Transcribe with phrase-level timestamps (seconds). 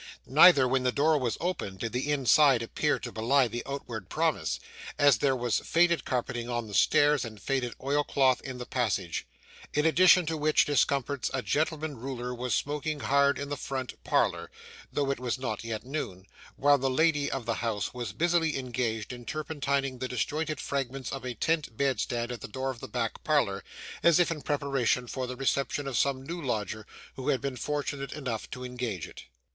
[0.25, 4.59] Neither, when the door was opened, did the inside appear to belie the outward promise,
[4.97, 9.27] as there was faded carpeting on the stairs and faded oil cloth in the passage;
[9.75, 14.49] in addition to which discomforts a gentleman Ruler was smoking hard in the front parlour
[14.91, 16.25] (though it was not yet noon),
[16.55, 21.23] while the lady of the house was busily engaged in turpentining the disjointed fragments of
[21.25, 23.63] a tent bedstead at the door of the back parlour,
[24.01, 26.87] as if in preparation for the reception of some new lodger
[27.17, 29.25] who had been fortunate enough to engage it.